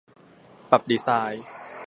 [0.69, 1.45] ปรับดีไซน์